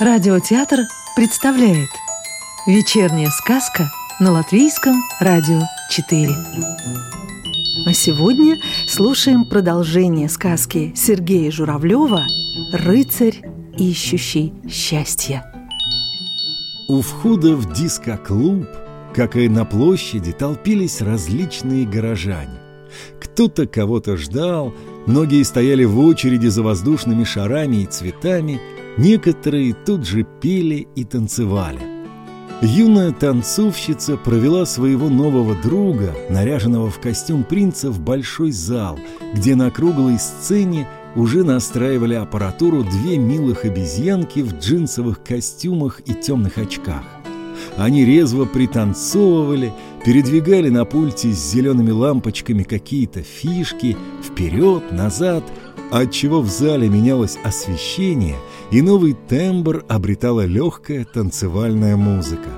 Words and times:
Радиотеатр 0.00 0.82
представляет 1.16 1.88
Вечерняя 2.68 3.30
сказка 3.30 3.90
на 4.20 4.30
Латвийском 4.30 5.02
радио 5.18 5.60
4 5.90 6.28
А 7.84 7.92
сегодня 7.92 8.60
слушаем 8.86 9.44
продолжение 9.44 10.28
сказки 10.28 10.92
Сергея 10.94 11.50
Журавлева 11.50 12.22
«Рыцарь, 12.74 13.42
ищущий 13.76 14.52
счастье» 14.70 15.42
У 16.86 17.00
входа 17.00 17.56
в 17.56 17.72
диско-клуб, 17.72 18.68
как 19.16 19.34
и 19.34 19.48
на 19.48 19.64
площади, 19.64 20.30
толпились 20.30 21.00
различные 21.00 21.84
горожане. 21.84 22.60
Кто-то 23.20 23.66
кого-то 23.66 24.16
ждал, 24.16 24.72
многие 25.06 25.42
стояли 25.42 25.82
в 25.82 25.98
очереди 25.98 26.46
за 26.46 26.62
воздушными 26.62 27.24
шарами 27.24 27.78
и 27.78 27.86
цветами, 27.86 28.60
некоторые 28.98 29.74
тут 29.74 30.06
же 30.06 30.26
пели 30.40 30.86
и 30.94 31.04
танцевали. 31.04 31.80
Юная 32.60 33.12
танцовщица 33.12 34.16
провела 34.16 34.66
своего 34.66 35.08
нового 35.08 35.54
друга, 35.54 36.12
наряженного 36.28 36.90
в 36.90 36.98
костюм 36.98 37.44
принца, 37.44 37.88
в 37.88 38.00
большой 38.00 38.50
зал, 38.50 38.98
где 39.32 39.54
на 39.54 39.70
круглой 39.70 40.18
сцене 40.18 40.88
уже 41.14 41.44
настраивали 41.44 42.14
аппаратуру 42.14 42.82
две 42.82 43.16
милых 43.16 43.64
обезьянки 43.64 44.40
в 44.40 44.58
джинсовых 44.58 45.22
костюмах 45.22 46.00
и 46.04 46.14
темных 46.14 46.58
очках. 46.58 47.04
Они 47.76 48.04
резво 48.04 48.44
пританцовывали, 48.44 49.72
передвигали 50.04 50.68
на 50.68 50.84
пульте 50.84 51.32
с 51.32 51.52
зелеными 51.52 51.92
лампочками 51.92 52.64
какие-то 52.64 53.22
фишки 53.22 53.96
вперед, 54.22 54.90
назад, 54.90 55.44
отчего 55.90 56.40
в 56.40 56.48
зале 56.48 56.88
менялось 56.88 57.38
освещение, 57.44 58.36
и 58.70 58.82
новый 58.82 59.14
тембр 59.14 59.84
обретала 59.88 60.44
легкая 60.44 61.04
танцевальная 61.04 61.96
музыка. 61.96 62.50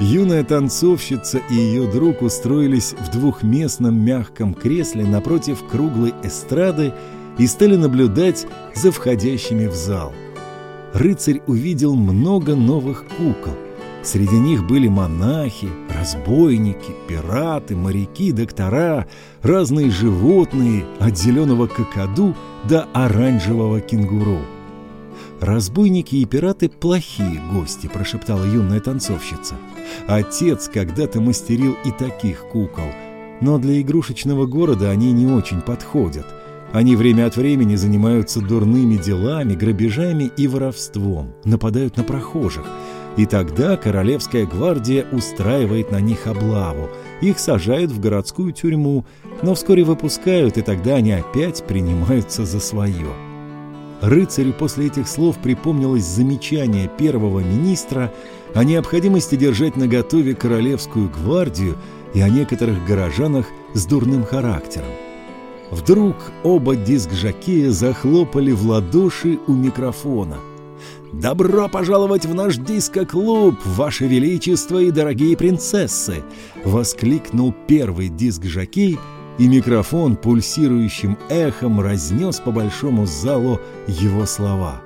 Юная 0.00 0.42
танцовщица 0.42 1.40
и 1.50 1.54
ее 1.54 1.90
друг 1.90 2.22
устроились 2.22 2.94
в 2.98 3.12
двухместном 3.12 4.04
мягком 4.04 4.54
кресле 4.54 5.04
напротив 5.04 5.62
круглой 5.70 6.12
эстрады 6.22 6.92
и 7.38 7.46
стали 7.46 7.76
наблюдать 7.76 8.46
за 8.74 8.90
входящими 8.90 9.66
в 9.66 9.74
зал. 9.74 10.12
Рыцарь 10.92 11.40
увидел 11.46 11.94
много 11.94 12.54
новых 12.54 13.04
кукол. 13.16 13.54
Среди 14.02 14.36
них 14.36 14.66
были 14.66 14.88
монахи, 14.88 15.68
разбойники, 15.88 16.92
пираты, 17.06 17.76
моряки, 17.76 18.32
доктора, 18.32 19.06
разные 19.42 19.90
животные, 19.90 20.84
от 20.98 21.16
зеленого 21.16 21.68
кокоду 21.68 22.34
до 22.68 22.88
оранжевого 22.92 23.80
кенгуру. 23.80 24.40
«Разбойники 25.40 26.16
и 26.16 26.24
пираты– 26.24 26.68
плохие 26.80 27.40
гости»,– 27.52 27.88
прошептала 27.92 28.44
юная 28.44 28.80
танцовщица. 28.80 29.56
«Отец 30.06 30.68
когда-то 30.72 31.20
мастерил 31.20 31.76
и 31.84 31.90
таких 31.90 32.44
кукол, 32.48 32.86
но 33.40 33.58
для 33.58 33.80
игрушечного 33.80 34.46
города 34.46 34.90
они 34.90 35.12
не 35.12 35.26
очень 35.26 35.60
подходят. 35.60 36.26
Они 36.72 36.96
время 36.96 37.26
от 37.26 37.36
времени 37.36 37.76
занимаются 37.76 38.40
дурными 38.40 38.96
делами, 38.96 39.54
грабежами 39.54 40.30
и 40.36 40.46
воровством, 40.46 41.34
нападают 41.44 41.96
на 41.96 42.04
прохожих. 42.04 42.64
И 43.16 43.26
тогда 43.26 43.76
Королевская 43.76 44.46
гвардия 44.46 45.06
устраивает 45.12 45.90
на 45.90 46.00
них 46.00 46.26
облаву. 46.26 46.88
Их 47.20 47.38
сажают 47.38 47.90
в 47.90 48.00
городскую 48.00 48.52
тюрьму, 48.52 49.04
но 49.42 49.54
вскоре 49.54 49.84
выпускают, 49.84 50.56
и 50.56 50.62
тогда 50.62 50.96
они 50.96 51.12
опять 51.12 51.62
принимаются 51.64 52.46
за 52.46 52.58
свое. 52.58 53.12
Рыцарю 54.00 54.52
после 54.52 54.86
этих 54.86 55.06
слов 55.06 55.38
припомнилось 55.38 56.04
замечание 56.04 56.90
первого 56.98 57.40
министра 57.40 58.12
о 58.54 58.64
необходимости 58.64 59.36
держать 59.36 59.76
наготове 59.76 60.34
Королевскую 60.34 61.08
гвардию 61.08 61.76
и 62.14 62.20
о 62.20 62.28
некоторых 62.28 62.84
горожанах 62.86 63.46
с 63.74 63.86
дурным 63.86 64.24
характером. 64.24 64.90
Вдруг 65.70 66.16
оба 66.42 66.76
диск-жокея 66.76 67.70
захлопали 67.70 68.52
в 68.52 68.66
ладоши 68.66 69.38
у 69.46 69.52
микрофона. 69.52 70.38
«Добро 71.12 71.68
пожаловать 71.68 72.24
в 72.24 72.34
наш 72.34 72.56
диско-клуб, 72.56 73.56
Ваше 73.66 74.06
Величество 74.06 74.78
и 74.78 74.90
дорогие 74.90 75.36
принцессы!»— 75.36 76.24
воскликнул 76.64 77.54
первый 77.68 78.08
диск-жокей, 78.08 78.98
и 79.38 79.48
микрофон 79.48 80.16
пульсирующим 80.16 81.18
эхом 81.28 81.80
разнес 81.80 82.40
по 82.40 82.50
большому 82.50 83.04
залу 83.06 83.60
его 83.86 84.24
слова. 84.24 84.80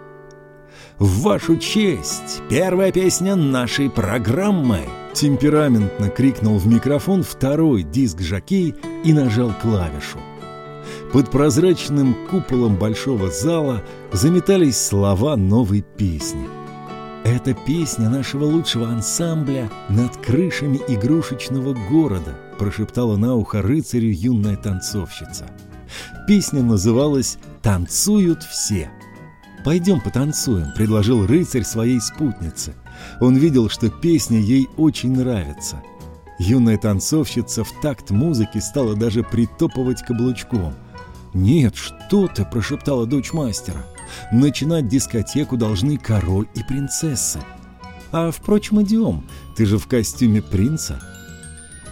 «В 0.99 1.23
вашу 1.23 1.57
честь! 1.59 2.43
Первая 2.49 2.91
песня 2.91 3.37
нашей 3.37 3.89
программы!» 3.89 4.81
Темпераментно 5.13 6.09
крикнул 6.11 6.59
в 6.59 6.67
микрофон 6.67 7.23
второй 7.23 7.83
диск-жокей 7.85 8.75
и 9.05 9.13
нажал 9.13 9.53
клавишу. 9.63 10.19
Под 11.17 11.31
прозрачным 11.31 12.15
куполом 12.29 12.77
большого 12.77 13.31
зала 13.31 13.83
заметались 14.13 14.77
слова 14.77 15.35
новой 15.35 15.81
песни. 15.81 16.47
Это 17.25 17.55
песня 17.55 18.11
нашего 18.11 18.45
лучшего 18.45 18.87
ансамбля 18.89 19.71
над 19.89 20.15
крышами 20.19 20.79
игрушечного 20.89 21.73
города, 21.89 22.35
прошептала 22.59 23.17
на 23.17 23.35
ухо 23.35 23.63
рыцарю 23.63 24.13
юная 24.13 24.59
танцовщица. 24.59 25.47
Песня 26.29 26.63
называлась 26.63 27.39
«Танцуют 27.63 28.43
все». 28.43 28.91
«Пойдем 29.65 30.03
потанцуем»,— 30.03 30.73
предложил 30.77 31.27
рыцарь 31.27 31.65
своей 31.65 32.03
спутнице. 32.03 32.75
Он 33.23 33.37
видел, 33.37 33.71
что 33.71 33.89
песня 33.89 34.39
ей 34.39 34.69
очень 34.77 35.17
нравится. 35.17 35.83
Юная 36.39 36.77
танцовщица 36.77 37.65
в 37.65 37.73
такт 37.81 38.11
музыки 38.11 38.59
стала 38.59 38.95
даже 38.95 39.23
притопывать 39.23 40.03
каблучком— 40.03 40.75
«Нет, 41.37 41.77
что 41.77 42.29
ты!»– 42.29 42.47
прошептала 42.51 43.05
дочь 43.07 43.35
мастера. 43.35 43.85
«Начинать 44.33 44.89
дискотеку 44.89 45.59
должны 45.59 45.99
король 45.99 46.47
и 46.55 46.63
принцессы. 46.63 47.41
А, 48.11 48.31
впрочем, 48.31 48.81
идем, 48.81 49.29
ты 49.55 49.67
же 49.67 49.77
в 49.77 49.87
костюме 49.87 50.41
принца. 50.41 50.99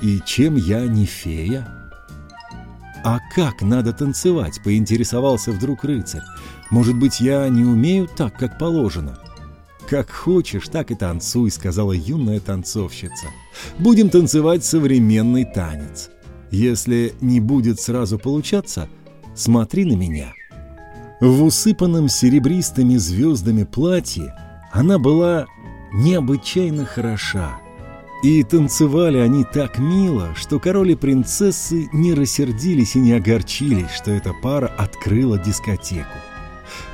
И 0.01 0.19
чем 0.25 0.57
я 0.57 0.87
не 0.87 1.05
фея?» 1.05 1.69
«А 3.05 3.19
как 3.35 3.61
надо 3.61 3.93
танцевать?»– 3.93 4.63
поинтересовался 4.65 5.53
вдруг 5.53 5.85
рыцарь. 5.85 6.23
«Может 6.71 6.97
быть, 6.99 7.21
я 7.21 7.47
не 7.51 7.65
умею 7.65 8.09
так, 8.09 8.39
как 8.39 8.59
положено?» 8.59 9.19
«Как 9.87 10.11
хочешь, 10.11 10.69
так 10.69 10.91
и 10.91 10.95
танцуй»,— 10.95 11.51
сказала 11.51 11.93
юная 11.93 12.41
танцовщица. 12.41 13.27
«Будем 13.79 14.09
танцевать 14.09 14.65
современный 14.65 15.45
танец. 15.45 16.09
Если 16.51 17.13
не 17.21 17.41
будет 17.41 17.79
сразу 17.79 18.19
получаться, 18.19 18.89
смотри 19.35 19.85
на 19.85 19.95
меня». 19.95 20.33
В 21.21 21.45
усыпанном 21.45 22.09
серебристыми 22.09 22.97
звездами 22.97 23.65
платье 23.65 24.35
она 24.73 24.99
была 24.99 25.47
необычайно 25.93 26.85
хороша. 26.85 27.59
И 28.23 28.43
танцевали 28.43 29.19
они 29.19 29.45
так 29.45 29.79
мило, 29.79 30.35
что 30.35 30.59
король 30.59 30.93
и 30.93 30.97
принцессы 30.97 31.89
не 31.93 32.15
рассердились 32.15 32.97
и 32.97 32.99
не 32.99 33.13
огорчились, 33.13 33.91
что 33.91 34.11
эта 34.11 34.33
пара 34.43 34.67
открыла 34.67 35.39
дискотеку. 35.39 36.19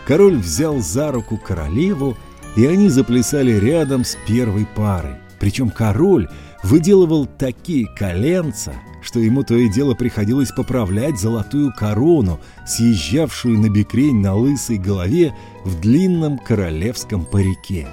Король 0.06 0.36
взял 0.36 0.78
за 0.78 1.12
руку 1.12 1.38
королеву, 1.38 2.16
и 2.56 2.66
они 2.66 2.88
заплясали 2.88 3.52
рядом 3.52 4.04
с 4.04 4.16
первой 4.26 4.66
парой. 4.66 5.14
Причем 5.38 5.70
король 5.70 6.28
выделывал 6.62 7.26
такие 7.26 7.87
коленца, 7.97 8.75
что 9.03 9.19
ему 9.21 9.43
то 9.43 9.54
и 9.54 9.69
дело 9.69 9.94
приходилось 9.94 10.50
поправлять 10.50 11.19
золотую 11.19 11.72
корону, 11.72 12.40
съезжавшую 12.67 13.58
на 13.58 13.69
бекрень 13.69 14.20
на 14.20 14.34
лысой 14.34 14.79
голове 14.79 15.34
в 15.64 15.81
длинном 15.81 16.38
королевском 16.38 17.25
парике. 17.25 17.88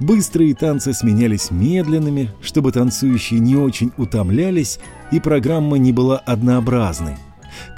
Быстрые 0.00 0.54
танцы 0.54 0.92
сменялись 0.92 1.50
медленными, 1.50 2.30
чтобы 2.42 2.72
танцующие 2.72 3.40
не 3.40 3.56
очень 3.56 3.92
утомлялись, 3.96 4.78
и 5.10 5.20
программа 5.20 5.78
не 5.78 5.92
была 5.92 6.18
однообразной. 6.18 7.16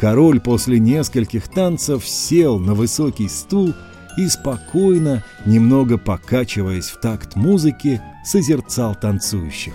Король 0.00 0.40
после 0.40 0.80
нескольких 0.80 1.48
танцев 1.48 2.06
сел 2.06 2.58
на 2.58 2.74
высокий 2.74 3.28
стул 3.28 3.74
и 4.16 4.26
спокойно, 4.28 5.24
немного 5.46 5.96
покачиваясь 5.96 6.88
в 6.88 7.00
такт 7.00 7.36
музыки, 7.36 8.00
созерцал 8.24 8.96
танцующих. 8.96 9.74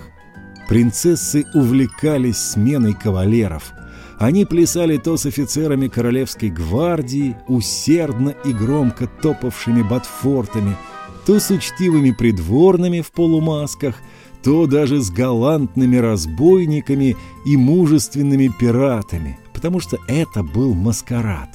Принцессы 0.68 1.46
увлекались 1.54 2.38
сменой 2.38 2.94
кавалеров. 2.94 3.74
Они 4.20 4.46
плясали 4.46 4.98
то 4.98 5.18
с 5.18 5.26
офицерами 5.26 5.88
королевской 5.88 6.50
гвардии, 6.50 7.36
усердно 7.48 8.34
и 8.46 8.54
громко 8.54 9.08
топавшими 9.08 9.82
ботфортами, 9.82 10.78
то 11.26 11.40
с 11.40 11.50
учтивыми 11.50 12.12
придворными 12.12 13.02
в 13.02 13.12
полумасках, 13.12 13.96
то 14.44 14.66
даже 14.66 15.02
с 15.02 15.10
галантными 15.10 15.98
разбойниками 15.98 17.16
и 17.46 17.58
мужественными 17.58 18.52
пиратами, 18.60 19.40
потому 19.54 19.80
что 19.80 19.98
это 20.08 20.44
был 20.44 20.74
маскарад. 20.74 21.50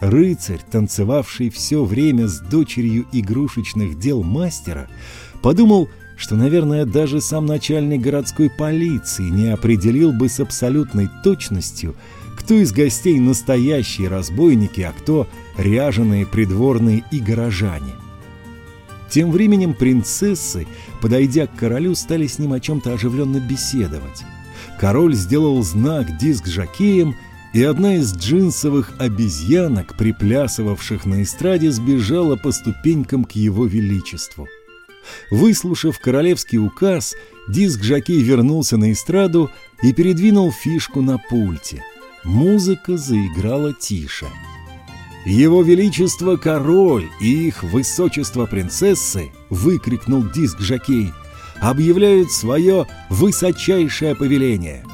Рыцарь, 0.00 0.60
танцевавший 0.70 1.50
все 1.50 1.84
время 1.84 2.28
с 2.28 2.38
дочерью 2.40 3.06
игрушечных 3.12 3.98
дел 3.98 4.22
мастера, 4.22 4.88
подумал, 5.42 5.88
что, 6.18 6.34
наверное, 6.34 6.84
даже 6.84 7.20
сам 7.20 7.46
начальник 7.46 8.00
городской 8.02 8.50
полиции 8.50 9.30
не 9.30 9.52
определил 9.52 10.12
бы 10.12 10.28
с 10.28 10.40
абсолютной 10.40 11.08
точностью, 11.22 11.94
кто 12.36 12.54
из 12.54 12.72
гостей 12.72 13.18
настоящие 13.20 14.08
разбойники, 14.08 14.80
а 14.80 14.92
кто 14.92 15.28
ряженые 15.56 16.26
придворные 16.26 17.04
и 17.12 17.20
горожане. 17.20 17.92
Тем 19.08 19.30
временем 19.30 19.74
принцессы, 19.74 20.66
подойдя 21.00 21.46
к 21.46 21.54
королю, 21.54 21.94
стали 21.94 22.26
с 22.26 22.38
ним 22.38 22.52
о 22.52 22.60
чем-то 22.60 22.94
оживленно 22.94 23.38
беседовать. 23.38 24.24
Король 24.78 25.14
сделал 25.14 25.62
знак 25.62 26.18
диск 26.18 26.46
жакеем, 26.46 27.14
и 27.54 27.62
одна 27.62 27.96
из 27.96 28.14
джинсовых 28.14 28.92
обезьянок, 28.98 29.96
приплясывавших 29.96 31.06
на 31.06 31.22
эстраде, 31.22 31.70
сбежала 31.70 32.36
по 32.36 32.52
ступенькам 32.52 33.24
к 33.24 33.32
его 33.32 33.64
величеству. 33.64 34.46
Выслушав 35.30 35.98
королевский 35.98 36.58
указ, 36.58 37.14
диск 37.48 37.82
жакей 37.82 38.22
вернулся 38.22 38.76
на 38.76 38.92
эстраду 38.92 39.50
и 39.82 39.92
передвинул 39.92 40.52
фишку 40.52 41.02
на 41.02 41.18
пульте. 41.18 41.82
Музыка 42.24 42.96
заиграла 42.96 43.72
тише. 43.72 44.26
«Его 45.24 45.62
Величество 45.62 46.36
Король 46.36 47.08
и 47.20 47.48
их 47.48 47.62
Высочество 47.62 48.46
Принцессы!»— 48.46 49.30
выкрикнул 49.50 50.22
диск 50.22 50.60
Жакей. 50.60 51.12
«Объявляют 51.60 52.30
свое 52.30 52.86
высочайшее 53.10 54.14
повеление. 54.14 54.84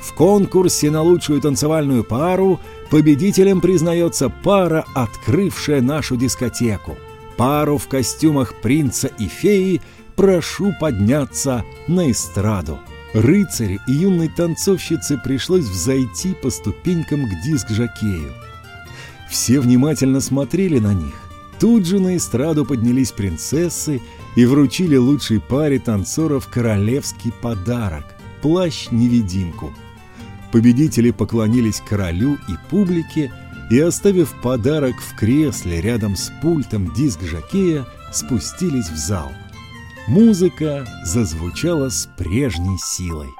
В 0.00 0.14
конкурсе 0.14 0.90
на 0.90 1.02
лучшую 1.02 1.40
танцевальную 1.40 2.04
пару 2.04 2.60
победителем 2.90 3.60
признается 3.60 4.28
пара, 4.28 4.84
открывшая 4.94 5.80
нашу 5.80 6.16
дискотеку. 6.16 6.96
Пару 7.42 7.76
в 7.76 7.88
костюмах 7.88 8.54
принца 8.62 9.08
и 9.08 9.26
феи 9.26 9.82
прошу 10.14 10.72
подняться 10.80 11.64
на 11.88 12.08
эстраду». 12.08 12.78
Рыцарю 13.14 13.80
и 13.88 13.92
юной 13.92 14.28
танцовщице 14.28 15.18
пришлось 15.18 15.64
взойти 15.64 16.34
по 16.34 16.50
ступенькам 16.50 17.28
к 17.28 17.42
диск-жокею. 17.44 18.32
Все 19.28 19.58
внимательно 19.58 20.20
смотрели 20.20 20.78
на 20.78 20.94
них. 20.94 21.14
Тут 21.58 21.84
же 21.84 21.98
на 21.98 22.16
эстраду 22.16 22.64
поднялись 22.64 23.10
принцессы 23.10 24.00
и 24.36 24.44
вручили 24.44 24.94
лучшей 24.94 25.40
паре 25.40 25.80
танцоров 25.80 26.46
королевский 26.46 27.32
подарок– 27.32 28.04
плащ-невидимку. 28.40 29.74
Победители 30.52 31.10
поклонились 31.10 31.82
королю 31.84 32.34
и 32.46 32.52
публике 32.70 33.32
и, 33.72 33.80
оставив 33.80 34.34
подарок 34.42 34.96
в 35.00 35.16
кресле 35.16 35.80
рядом 35.80 36.14
с 36.14 36.30
пультом 36.42 36.92
диск-жокея, 36.92 37.86
спустились 38.12 38.90
в 38.90 38.96
зал. 38.96 39.32
Музыка 40.06 40.86
зазвучала 41.06 41.88
с 41.88 42.06
прежней 42.18 42.76
силой. 42.76 43.30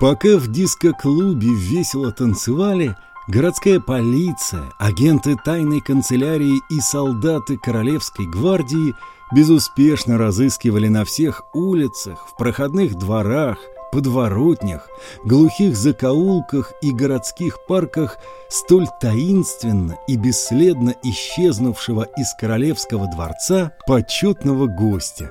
Пока 0.00 0.38
в 0.38 0.50
диско-клубе 0.50 1.48
весело 1.54 2.10
танцевали– 2.12 2.96
Городская 3.28 3.78
полиция, 3.78 4.64
агенты 4.80 5.36
тайной 5.36 5.80
канцелярии 5.80 6.60
и 6.70 6.80
солдаты 6.80 7.56
Королевской 7.56 8.26
гвардии 8.26 8.96
безуспешно 9.32 10.18
разыскивали 10.18 10.88
на 10.88 11.04
всех 11.04 11.42
улицах, 11.54 12.26
в 12.26 12.36
проходных 12.36 12.96
дворах, 12.96 13.58
подворотнях, 13.92 14.88
глухих 15.24 15.76
закоулках 15.76 16.72
и 16.82 16.92
городских 16.92 17.58
парках 17.68 18.18
столь 18.48 18.86
таинственно 19.00 19.98
и 20.08 20.16
бесследно 20.16 20.94
исчезнувшего 21.02 22.08
из 22.16 22.34
королевского 22.34 23.06
дворца 23.06 23.72
почетного 23.86 24.66
гостя. 24.66 25.30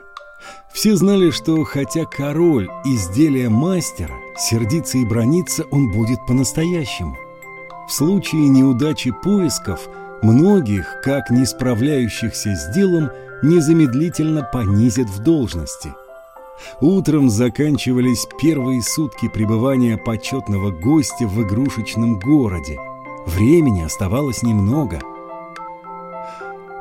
Все 0.73 0.95
знали, 0.95 1.31
что 1.31 1.63
хотя 1.63 2.05
король– 2.05 2.69
изделие 2.85 3.49
мастера, 3.49 4.15
сердиться 4.37 4.97
и 4.97 5.05
брониться 5.05 5.63
он 5.71 5.91
будет 5.91 6.19
по-настоящему– 6.27 7.17
в 7.91 7.93
случае 7.93 8.47
неудачи 8.47 9.11
поисков 9.11 9.89
многих, 10.21 11.01
как 11.03 11.29
не 11.29 11.45
справляющихся 11.45 12.55
с 12.55 12.73
делом, 12.73 13.09
незамедлительно 13.43 14.43
понизят 14.43 15.09
в 15.09 15.19
должности. 15.19 15.93
Утром 16.79 17.29
заканчивались 17.29 18.27
первые 18.39 18.81
сутки 18.81 19.27
пребывания 19.27 19.97
почетного 19.97 20.71
гостя 20.71 21.27
в 21.27 21.41
игрушечном 21.41 22.19
городе. 22.19 22.77
Времени 23.25 23.81
оставалось 23.83 24.43
немного. 24.43 24.99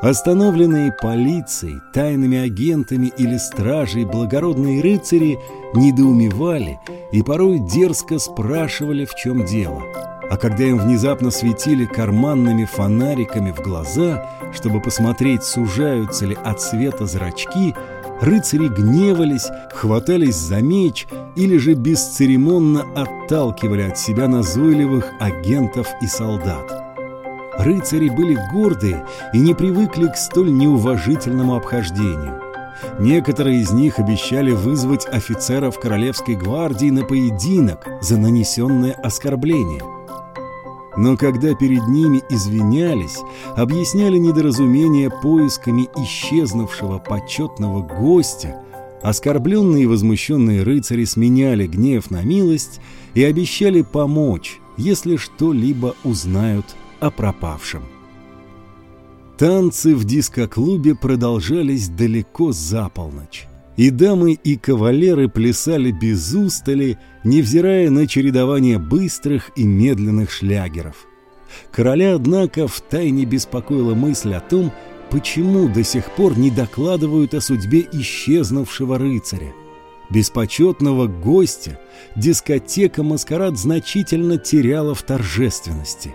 Остановленные 0.03 0.93
полицией, 0.93 1.81
тайными 1.93 2.39
агентами 2.39 3.13
или 3.19 3.37
стражей 3.37 4.07
благородные 4.07 4.81
рыцари 4.81 5.39
недоумевали 5.75 6.81
и 7.13 7.23
порой 7.23 7.59
дерзко 7.59 8.19
спрашивали, 8.19 9.05
в 9.05 9.15
чем 9.15 9.45
дело– 9.45 9.83
а 10.31 10.37
когда 10.37 10.63
им 10.63 10.79
внезапно 10.79 11.33
светили 11.33 11.87
карманными 11.87 12.65
фонариками 12.65 13.51
в 13.51 13.61
глаза, 13.61 14.31
чтобы 14.53 14.81
посмотреть, 14.81 15.43
сужаются 15.43 16.25
ли 16.25 16.37
от 16.45 16.61
света 16.61 17.07
зрачки, 17.07 17.75
рыцари 18.21 18.69
гневались, 18.69 19.49
хватались 19.73 20.37
за 20.37 20.61
меч 20.61 21.07
или 21.37 21.57
же 21.57 21.75
бесцеремонно 21.75 22.85
отталкивали 22.95 23.83
от 23.83 23.99
себя 23.99 24.29
назойливых 24.29 25.13
агентов 25.21 25.89
и 26.01 26.07
солдат. 26.07 26.97
Рыцари 27.59 28.09
были 28.09 28.39
гордые 28.53 29.05
и 29.35 29.39
не 29.39 29.55
привыкли 29.55 30.09
к 30.09 30.17
столь 30.17 30.53
неуважительному 30.53 31.57
обхождению. 31.57 32.41
Некоторые 32.99 33.61
из 33.61 33.73
них 33.73 33.99
обещали 33.99 34.53
вызвать 34.53 35.07
офицеров 35.07 35.79
Королевской 35.79 36.35
гвардии 36.35 36.91
на 36.91 37.05
поединок 37.05 37.87
за 38.01 38.17
нанесенное 38.17 38.93
оскорбление– 38.93 39.83
но 40.97 41.17
когда 41.17 41.55
перед 41.55 41.87
ними 41.89 42.23
извинялись, 42.31 43.19
объясняли 43.57 44.19
недоразумение 44.19 45.11
поисками 45.11 45.89
исчезнувшего 45.97 46.99
почетного 46.99 47.83
гостя, 47.83 48.61
оскорбленные 49.03 49.85
и 49.85 49.87
возмущенные 49.87 50.63
рыцари 50.63 51.05
сменяли 51.05 51.67
гнев 51.67 52.11
на 52.11 52.23
милость 52.23 52.81
и 53.15 53.25
обещали 53.25 53.83
помочь, 53.83 54.61
если 54.77 55.17
что-либо 55.17 55.95
узнают 56.05 56.67
о 57.01 57.11
пропавшем. 57.11 57.83
Танцы 59.39 59.95
в 59.95 60.05
дискоклубе 60.05 60.95
продолжались 60.95 61.89
далеко 61.89 62.53
за 62.53 62.91
полночь. 62.91 63.50
И 63.81 63.89
дамы, 63.89 64.35
и 64.35 64.59
кавалеры 64.59 65.31
плясали 65.31 65.91
без 65.91 66.35
устали, 66.35 66.99
невзирая 67.25 67.89
на 67.89 68.07
чередование 68.07 68.79
быстрых 68.79 69.53
и 69.57 69.65
медленных 69.65 70.31
шлягеров. 70.31 71.07
Короля, 71.73 72.17
однако, 72.17 72.69
втайне 72.69 73.25
беспокоила 73.25 73.95
мысль 73.95 74.35
о 74.35 74.41
том, 74.41 74.71
почему 75.09 75.67
до 75.67 75.83
сих 75.83 76.11
пор 76.11 76.37
не 76.37 76.51
докладывают 76.51 77.33
о 77.33 77.41
судьбе 77.41 77.87
исчезнувшего 77.91 78.99
рыцаря. 78.99 79.55
Беспочетного 80.11 81.07
гостя 81.07 81.81
дискотека 82.17 83.03
«Маскарад» 83.03 83.57
значительно 83.57 84.37
теряла 84.37 84.95
в 84.95 85.03
торжественности. 85.05 86.15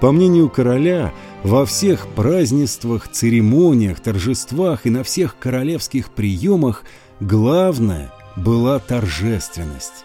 По 0.00 0.12
мнению 0.12 0.48
короля, 0.48 1.12
во 1.42 1.64
всех 1.64 2.06
празднествах, 2.08 3.08
церемониях, 3.08 4.00
торжествах 4.00 4.86
и 4.86 4.90
на 4.90 5.02
всех 5.02 5.38
королевских 5.38 6.10
приемах 6.10 6.84
главное 7.20 8.12
была 8.36 8.78
торжественность. 8.78 10.04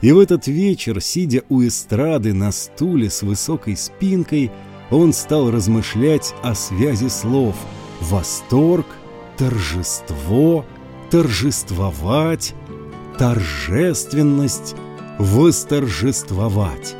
И 0.00 0.12
в 0.12 0.18
этот 0.18 0.46
вечер, 0.46 1.00
сидя 1.00 1.42
у 1.48 1.62
эстрады 1.62 2.34
на 2.34 2.52
стуле 2.52 3.10
с 3.10 3.22
высокой 3.22 3.76
спинкой, 3.76 4.50
он 4.90 5.12
стал 5.12 5.50
размышлять 5.50 6.34
о 6.42 6.54
связи 6.54 7.08
слов 7.08 7.56
«восторг», 8.00 8.86
«торжество», 9.36 10.64
«торжествовать», 11.10 12.54
«торжественность», 13.18 14.74
«восторжествовать». 15.18 16.96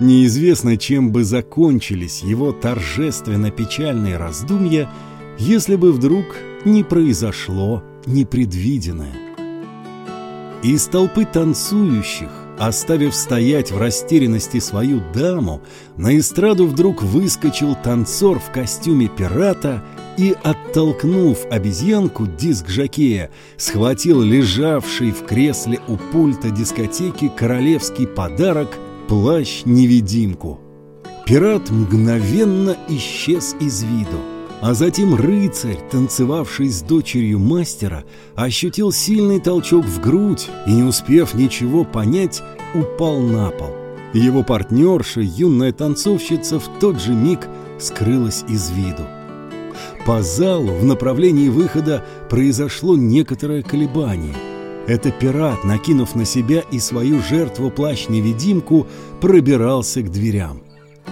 Неизвестно, 0.00 0.76
чем 0.76 1.12
бы 1.12 1.22
закончились 1.22 2.22
его 2.22 2.52
торжественно-печальные 2.52 4.16
раздумья, 4.16 4.90
если 5.38 5.76
бы 5.76 5.92
вдруг 5.92 6.24
не 6.64 6.82
произошло 6.82 7.82
непредвиденное. 8.06 9.14
Из 10.64 10.86
толпы 10.86 11.26
танцующих, 11.26 12.30
оставив 12.58 13.14
стоять 13.14 13.70
в 13.70 13.78
растерянности 13.78 14.58
свою 14.58 15.00
даму, 15.12 15.62
на 15.96 16.18
эстраду 16.18 16.66
вдруг 16.66 17.02
выскочил 17.02 17.76
танцор 17.76 18.40
в 18.40 18.50
костюме 18.50 19.08
пирата 19.08 19.84
и, 20.16 20.34
оттолкнув 20.42 21.46
обезьянку 21.50 22.26
диск 22.26 22.68
Жакея, 22.68 23.30
схватил 23.56 24.22
лежавший 24.22 25.12
в 25.12 25.24
кресле 25.24 25.80
у 25.86 25.96
пульта 25.96 26.50
дискотеки 26.50 27.30
королевский 27.36 28.08
подарок– 28.08 28.70
плащ-невидимку. 29.08 30.60
Пират 31.26 31.70
мгновенно 31.70 32.76
исчез 32.88 33.56
из 33.60 33.82
виду. 33.82 34.18
А 34.60 34.72
затем 34.72 35.14
рыцарь, 35.14 35.78
танцевавший 35.90 36.68
с 36.68 36.80
дочерью 36.80 37.38
мастера, 37.38 38.04
ощутил 38.34 38.92
сильный 38.92 39.40
толчок 39.40 39.84
в 39.84 40.00
грудь 40.00 40.48
и, 40.66 40.72
не 40.72 40.82
успев 40.82 41.34
ничего 41.34 41.84
понять, 41.84 42.42
упал 42.74 43.20
на 43.20 43.50
пол. 43.50 43.70
Его 44.14 44.42
партнерша, 44.42 45.20
юная 45.20 45.72
танцовщица, 45.72 46.58
в 46.58 46.68
тот 46.80 47.00
же 47.00 47.12
миг 47.12 47.48
скрылась 47.78 48.44
из 48.48 48.70
виду. 48.70 49.02
По 50.06 50.22
залу 50.22 50.72
в 50.72 50.84
направлении 50.84 51.48
выхода 51.48 52.04
произошло 52.30 52.96
некоторое 52.96 53.62
колебание. 53.62 54.34
Это 54.86 55.10
пират, 55.10 55.64
накинув 55.64 56.14
на 56.14 56.26
себя 56.26 56.62
и 56.70 56.78
свою 56.78 57.22
жертву 57.22 57.70
плащ-невидимку, 57.70 58.86
пробирался 59.20 60.02
к 60.02 60.10
дверям. 60.10 60.62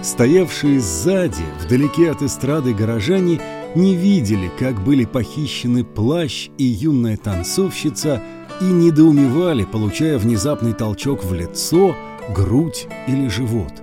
Стоявшие 0.01 0.79
сзади, 0.79 1.43
вдалеке 1.63 2.11
от 2.11 2.21
эстрады 2.21 2.73
горожане, 2.73 3.41
не 3.73 3.95
видели, 3.95 4.51
как 4.59 4.83
были 4.83 5.05
похищены 5.05 5.83
плащ 5.83 6.49
и 6.57 6.63
юная 6.63 7.17
танцовщица, 7.17 8.21
и 8.61 8.65
недоумевали, 8.65 9.63
получая 9.63 10.19
внезапный 10.19 10.73
толчок 10.73 11.23
в 11.23 11.33
лицо, 11.33 11.95
грудь 12.35 12.87
или 13.07 13.27
живот. 13.27 13.73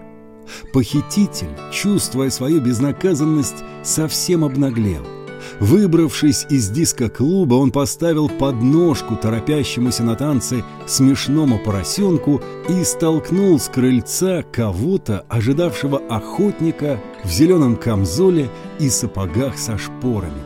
Похититель, 0.73 1.51
чувствуя 1.73 2.31
свою 2.31 2.61
безнаказанность, 2.61 3.65
совсем 3.83 4.45
обнаглел– 4.45 5.05
Выбравшись 5.59 6.47
из 6.49 6.69
диско-клуба, 6.71 7.55
он 7.55 7.71
поставил 7.71 8.29
подножку 8.29 9.17
торопящемуся 9.17 10.03
на 10.03 10.17
танцы 10.17 10.65
смешному 10.87 11.59
поросенку 11.59 12.41
и 12.69 12.85
столкнул 12.85 13.59
с 13.59 13.69
крыльца 13.69 14.43
кого-то, 14.51 15.25
ожидавшего 15.29 15.99
охотника 16.09 17.01
в 17.25 17.29
зеленом 17.29 17.77
камзоле 17.77 18.51
и 18.79 18.89
сапогах 18.89 19.59
со 19.59 19.77
шпорами. 19.77 20.43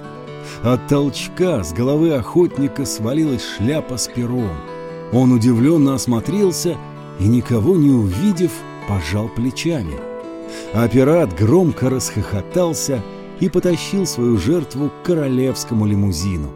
От 0.62 0.86
толчка 0.88 1.62
с 1.62 1.72
головы 1.72 2.12
охотника 2.14 2.84
свалилась 2.84 3.42
шляпа 3.56 3.96
с 3.96 4.08
пером. 4.08 4.56
Он 5.12 5.32
удивленно 5.32 5.94
осмотрелся 5.94 6.76
и, 7.20 7.28
никого 7.28 7.76
не 7.76 7.90
увидев, 7.90 8.52
пожал 8.88 9.28
плечами. 9.28 9.94
А 10.72 10.88
пират 10.88 11.34
громко 11.38 11.90
расхохотался– 11.90 13.02
и 13.40 13.48
потащил 13.48 14.06
свою 14.06 14.38
жертву 14.38 14.90
к 14.90 15.06
королевскому 15.06 15.86
лимузину. 15.86 16.50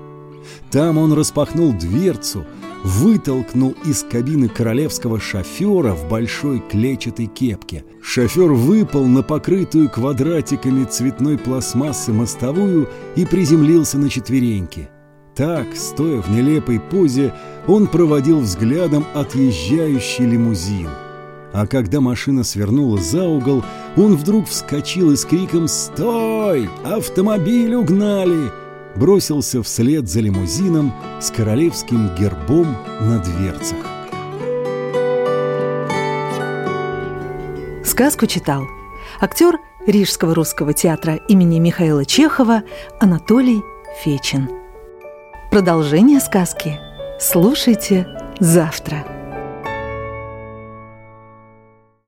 Там 0.70 0.98
он 0.98 1.12
распахнул 1.12 1.72
дверцу, 1.72 2.44
вытолкнул 2.84 3.74
из 3.84 4.02
кабины 4.02 4.48
королевского 4.48 5.20
шофера 5.20 5.92
в 5.92 6.08
большой 6.08 6.60
клетчатой 6.70 7.26
кепке. 7.26 7.84
Шофер 8.02 8.52
выпал 8.52 9.04
на 9.06 9.22
покрытую 9.22 9.90
квадратиками 9.90 10.84
цветной 10.84 11.38
пластмассы 11.38 12.12
мостовую 12.12 12.88
и 13.16 13.24
приземлился 13.24 13.98
на 13.98 14.08
четвереньки. 14.08 14.88
Так, 15.34 15.76
стоя 15.76 16.20
в 16.20 16.30
нелепой 16.30 16.80
позе, 16.80 17.32
он 17.66 17.86
проводил 17.86 18.40
взглядом 18.40 19.04
отъезжающий 19.14 20.26
лимузин– 20.26 20.88
а 21.52 21.66
когда 21.66 22.00
машина 22.00 22.44
свернула 22.44 22.98
за 22.98 23.24
угол, 23.24 23.64
он 23.96 24.16
вдруг 24.16 24.48
вскочил 24.48 25.12
и 25.12 25.16
с 25.16 25.24
криком 25.24 25.68
«Стой! 25.68 26.68
Автомобиль 26.84 27.74
угнали!» 27.74 28.50
бросился 28.96 29.62
вслед 29.62 30.08
за 30.08 30.20
лимузином 30.20 30.92
с 31.20 31.30
королевским 31.30 32.14
гербом 32.16 32.76
на 33.00 33.18
дверцах. 33.20 33.78
Сказку 37.84 38.26
читал 38.26 38.64
актер 39.20 39.58
Рижского 39.86 40.34
русского 40.34 40.74
театра 40.74 41.14
имени 41.28 41.58
Михаила 41.58 42.04
Чехова 42.04 42.62
Анатолий 43.00 43.62
Фечин. 44.02 44.50
Продолжение 45.50 46.20
сказки 46.20 46.78
слушайте 47.18 48.06
завтра. 48.38 49.17